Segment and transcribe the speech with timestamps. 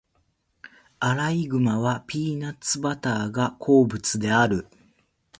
[0.99, 4.65] アライグマはピーナッツバターが好物である。